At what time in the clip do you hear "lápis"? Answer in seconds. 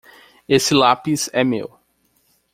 0.73-1.29